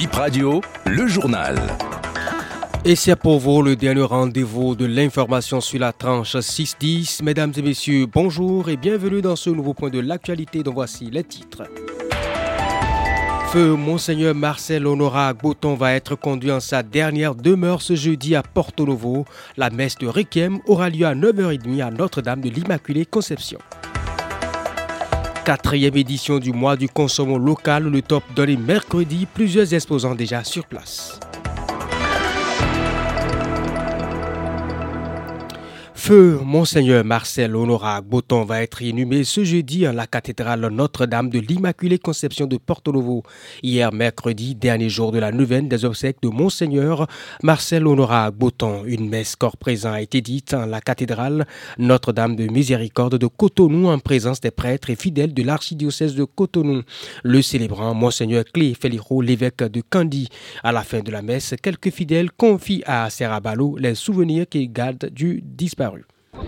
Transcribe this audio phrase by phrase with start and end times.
[0.00, 1.58] Bip Radio, le journal.
[2.86, 7.22] Et c'est pour vous le dernier rendez-vous de l'information sur la tranche 6-10.
[7.22, 11.22] Mesdames et messieurs, bonjour et bienvenue dans ce nouveau point de l'actualité dont voici les
[11.22, 11.64] titres.
[13.52, 18.42] Feu Monseigneur Marcel Honora Bouton va être conduit en sa dernière demeure ce jeudi à
[18.42, 19.26] Porto Novo.
[19.58, 23.58] La messe de Requiem aura lieu à 9h30 à Notre-Dame de l'Immaculée Conception.
[25.50, 30.64] Quatrième édition du mois du consommant local, le top donné mercredi, plusieurs exposants déjà sur
[30.64, 31.18] place.
[36.02, 41.40] Feu Monseigneur Marcel Honorat Bouton va être inhumé ce jeudi à la cathédrale Notre-Dame de
[41.40, 43.22] l'Immaculée Conception de Porto Novo.
[43.62, 47.06] Hier, mercredi, dernier jour de la neuvaine des obsèques de Monseigneur
[47.42, 48.84] Marcel Honorat Bouton.
[48.86, 53.88] Une messe corps présent a été dite à la cathédrale Notre-Dame de Miséricorde de Cotonou
[53.88, 56.82] en présence des prêtres et fidèles de l'archidiocèse de Cotonou.
[57.24, 60.28] Le célébrant Monseigneur Clé Feliro, l'évêque de Candy.
[60.64, 65.10] À la fin de la messe, quelques fidèles confient à Serrabalo les souvenirs qu'ils gardent
[65.12, 65.90] du disparu.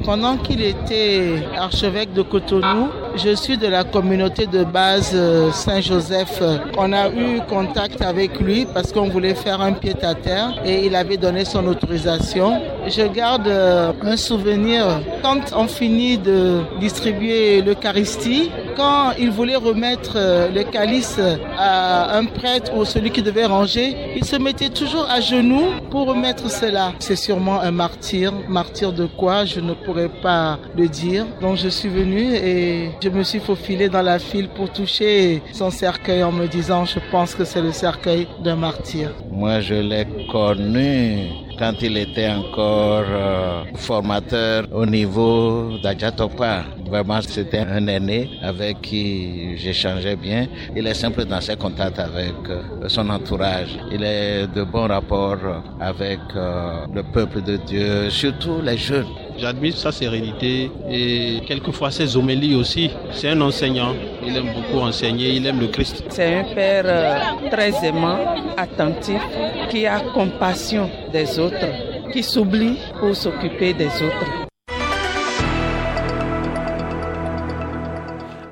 [0.04, 6.42] Pendant qu'il était archevêque de Cotonou, je suis de la communauté de base euh, Saint-Joseph.
[6.76, 10.86] On a eu contact avec lui parce qu'on voulait faire un pied à terre et
[10.86, 12.60] il avait donné son autorisation.
[12.88, 20.14] Je garde euh, un souvenir quand on finit de distribuer l'Eucharistie, quand il voulait remettre
[20.16, 21.20] euh, le calice
[21.58, 26.06] à un prêtre ou celui qui devait ranger, il se mettait toujours à genoux pour
[26.06, 26.92] remettre cela.
[26.98, 28.32] C'est sûrement un martyr.
[28.48, 29.44] Martyr de quoi?
[29.44, 31.26] Je ne pourrais pas le dire.
[31.40, 35.70] Donc je suis venu et je me suis faufilé dans la file pour toucher son
[35.70, 39.10] cercueil en me disant je pense que c'est le cercueil d'un martyr.
[39.30, 46.64] Moi je l'ai connu quand il était encore euh, formateur au niveau d'Ajatopa.
[46.88, 50.46] Vraiment, c'était un aîné avec qui j'échangeais bien.
[50.76, 53.78] Il est simple dans ses contacts avec euh, son entourage.
[53.90, 59.06] Il est de bons rapports avec euh, le peuple de Dieu, surtout les jeunes.
[59.38, 62.90] J'admire sa sérénité et quelquefois ses homélies aussi.
[63.12, 63.94] C'est un enseignant.
[64.24, 66.04] Il aime beaucoup enseigner, il aime le Christ.
[66.08, 68.18] C'est un père très aimant,
[68.56, 69.20] attentif,
[69.70, 71.66] qui a compassion des autres,
[72.12, 74.51] qui s'oublie pour s'occuper des autres.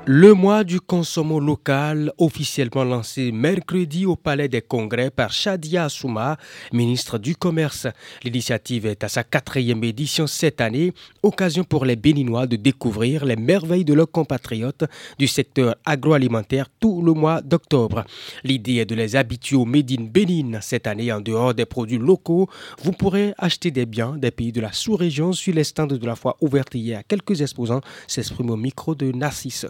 [0.06, 6.38] Le mois du consommant local, officiellement lancé mercredi au Palais des Congrès par Shadia Souma,
[6.72, 7.86] ministre du Commerce.
[8.24, 13.36] L'initiative est à sa quatrième édition cette année, occasion pour les Béninois de découvrir les
[13.36, 14.84] merveilles de leurs compatriotes
[15.18, 18.04] du secteur agroalimentaire tout le mois d'octobre.
[18.42, 21.98] L'idée est de les habituer au Made in Bénin cette année en dehors des produits
[21.98, 22.48] locaux.
[22.82, 26.16] Vous pourrez acheter des biens des pays de la sous-région sur les stands de la
[26.16, 27.02] foi ouverte hier.
[27.06, 29.66] Quelques exposants s'expriment au micro de Narcisse.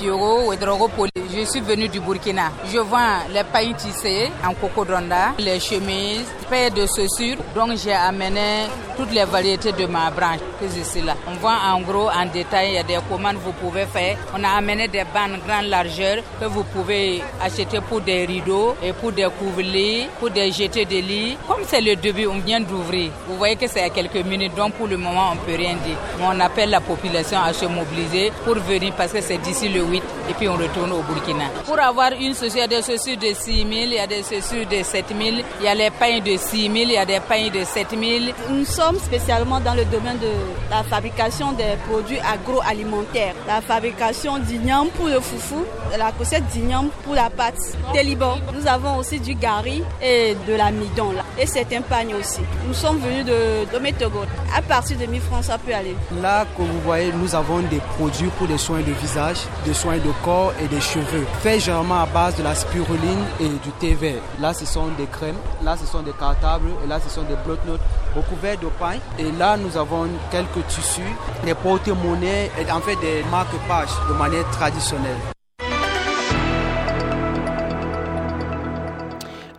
[0.00, 2.50] Je suis venu du Burkina.
[2.72, 7.36] Je vends les pailles tissées en cocodonda, les chemises, paires de chaussures.
[7.54, 8.66] Donc j'ai amené
[8.96, 11.14] toutes les variétés de ma branche que je là.
[11.28, 14.16] On vend en gros, en détail, il y a des commandes que vous pouvez faire.
[14.36, 18.92] On a amené des bandes grande largeur que vous pouvez acheter pour des rideaux et
[18.92, 21.36] pour des couverts, pour des jetés de lit.
[21.46, 23.10] Comme c'est le début, on vient d'ouvrir.
[23.28, 25.96] Vous voyez que c'est à quelques minutes, donc pour le moment on peut rien dire.
[26.20, 30.02] On appelle la population à se mobiliser pour venir parce que c'est d'ici le 8
[30.30, 31.44] et puis on retourne au Burkina.
[31.64, 34.06] Pour avoir une chaussure, il y a des chaussures de 6 000, il y a
[34.06, 35.20] des chaussures de 7 000,
[35.60, 37.86] il y a les pains de 6 000, il y a des pains de 7
[37.90, 38.34] 000.
[38.50, 38.64] Nous
[38.98, 40.28] spécialement dans le domaine de
[40.70, 43.34] la fabrication des produits agroalimentaires.
[43.46, 45.64] La fabrication d'igname pour le foufou,
[45.96, 47.54] la cossette d'igname pour la pâte.
[47.92, 48.36] Des Liban.
[48.54, 51.12] Nous avons aussi du gari et de l'amidon.
[51.38, 52.40] Et certains pagnes aussi.
[52.66, 54.24] Nous sommes venus de, Métogot.
[54.54, 55.96] À partir de 1000 francs, ça peut aller.
[56.20, 59.96] Là, comme vous voyez, nous avons des produits pour les soins de visage, des soins
[59.96, 61.26] de corps et des cheveux.
[61.42, 64.20] Fait généralement à base de la spiruline et du thé vert.
[64.40, 67.36] Là, ce sont des crèmes, là, ce sont des cartables et là, ce sont des
[67.44, 67.80] bloc-notes
[68.14, 68.98] recouverts de pain.
[69.18, 71.02] Et là, nous avons quelques tissus,
[71.44, 75.16] des porte-monnaies et en fait des marque-pages de manière traditionnelle.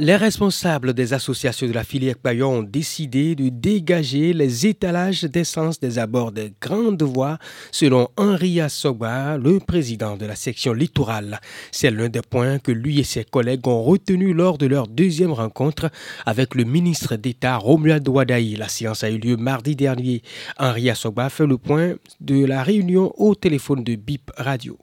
[0.03, 5.79] Les responsables des associations de la filière Bayon ont décidé de dégager les étalages d'essence
[5.79, 7.37] des abords des grandes voies,
[7.71, 11.39] selon Henri Assoba, le président de la section littorale.
[11.71, 15.31] C'est l'un des points que lui et ses collègues ont retenu lors de leur deuxième
[15.31, 15.89] rencontre
[16.25, 18.57] avec le ministre d'État Romuald Ouadaï.
[18.57, 20.21] La séance a eu lieu mardi dernier.
[20.59, 24.77] Henri Assoba fait le point de la réunion au téléphone de BIP Radio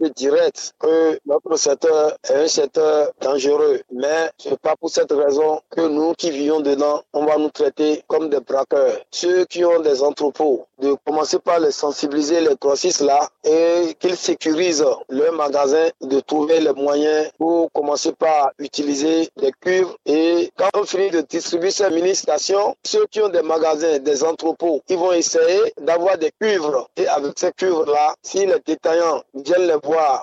[0.00, 3.80] peu direct que notre secteur est un secteur dangereux.
[3.92, 8.02] Mais c'est pas pour cette raison que nous qui vivons dedans, on va nous traiter
[8.08, 8.96] comme des braqueurs.
[9.10, 14.16] Ceux qui ont des entrepôts, de commencer par les sensibiliser, les grossistes là, et qu'ils
[14.16, 19.96] sécurisent leur magasin, de trouver les moyens pour commencer par utiliser des cuivres.
[20.06, 24.80] Et quand on finit de distribuer ces mini-stations, ceux qui ont des magasins, des entrepôts,
[24.88, 26.88] ils vont essayer d'avoir des cuivres.
[26.96, 29.76] Et avec ces cuivres-là, si les détaillants viennent les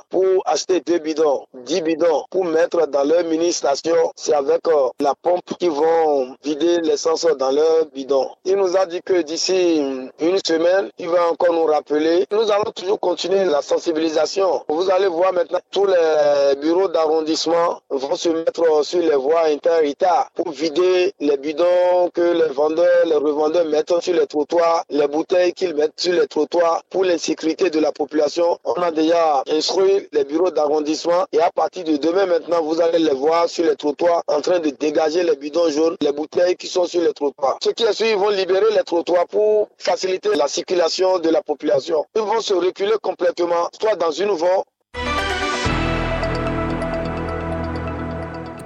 [0.09, 5.13] pour acheter deux bidons, dix bidons, pour mettre dans leur mini-station, c'est avec euh, la
[5.15, 8.29] pompe qu'ils vont vider l'essence dans leur bidon.
[8.45, 9.81] Il nous a dit que d'ici
[10.19, 12.25] une semaine, il va encore nous rappeler.
[12.31, 14.63] Nous allons toujours continuer la sensibilisation.
[14.67, 19.93] Vous allez voir maintenant tous les bureaux d'arrondissement vont se mettre sur les voies inter
[20.35, 25.53] pour vider les bidons que les vendeurs, les revendeurs mettent sur les trottoirs, les bouteilles
[25.53, 28.57] qu'ils mettent sur les trottoirs pour l'insécurité de la population.
[28.63, 33.00] On a déjà instruit les bureaux d'arrondissement et à partir de demain maintenant, vous allez
[33.00, 36.68] les voir sur les trottoirs en train de dégager les bidons jaunes, les bouteilles qui
[36.68, 37.57] sont sur les trottoirs.
[37.63, 42.06] Ceux qui suivent vont libérer les trottoirs pour faciliter la circulation de la population.
[42.15, 44.63] Ils vont se reculer complètement, soit dans une voie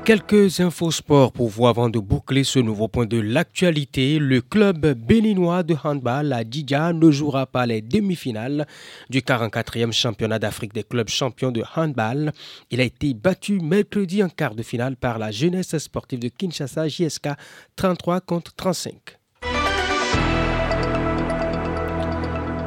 [0.04, 4.18] Quelques infos sport pour vous avant de boucler ce nouveau point de l'actualité.
[4.18, 8.66] Le club béninois de handball à Djidja ne jouera pas les demi-finales
[9.12, 12.34] du 44e championnat d'Afrique des clubs champions de handball.
[12.72, 16.88] Il a été battu mercredi en quart de finale par la jeunesse sportive de Kinshasa
[16.88, 17.30] JSK
[17.76, 19.21] 33 contre 35.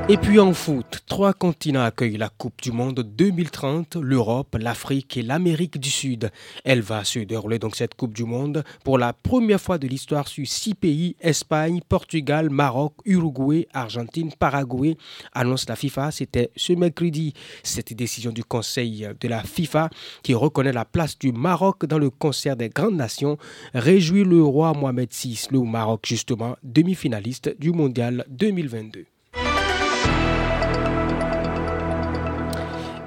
[0.07, 5.23] Et puis en foot, trois continents accueillent la Coupe du Monde 2030, l'Europe, l'Afrique et
[5.23, 6.31] l'Amérique du Sud.
[6.63, 10.29] Elle va se dérouler donc cette Coupe du Monde pour la première fois de l'histoire
[10.29, 14.99] sur six pays, Espagne, Portugal, Maroc, Uruguay, Argentine, Paraguay,
[15.33, 16.11] annonce la FIFA.
[16.11, 17.33] C'était ce mercredi.
[17.63, 19.89] Cette décision du Conseil de la FIFA
[20.23, 23.39] qui reconnaît la place du Maroc dans le concert des grandes nations
[23.73, 29.07] réjouit le roi Mohamed VI, le Maroc justement demi-finaliste du Mondial 2022.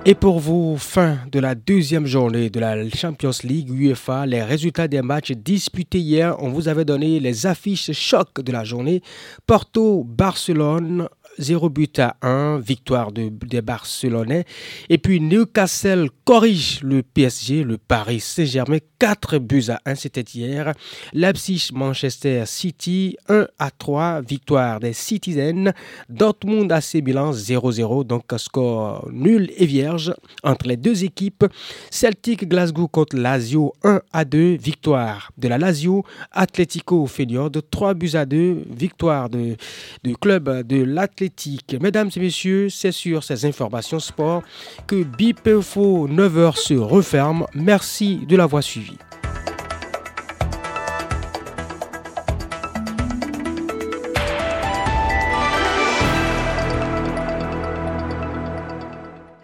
[0.09, 4.87] Et pour vous, fin de la deuxième journée de la Champions League UEFA, les résultats
[4.87, 9.01] des matchs disputés hier, on vous avait donné les affiches choc de la journée.
[9.45, 11.09] Porto, Barcelone,
[11.39, 14.45] 0 but à 1, victoire de, des Barcelonais.
[14.89, 20.73] Et puis Newcastle corrige le PSG, le Paris Saint-Germain, 4 buts à 1, c'était hier.
[21.13, 25.71] Leipzig, Manchester City, 1 à 3, victoire des Citizens.
[26.09, 30.13] Dortmund AC Milan, 0-0, donc score nul et vierge
[30.43, 31.45] entre les deux équipes.
[31.91, 36.03] Celtic Glasgow contre Lazio, 1 à 2, victoire de la Lazio.
[36.31, 40.83] Atletico Feyenoord, 3 buts à 2, victoire du club de
[41.81, 44.43] Mesdames et messieurs, c'est sur ces informations sport
[44.87, 47.45] que BIP Info 9h se referme.
[47.53, 48.97] Merci de l'avoir suivi.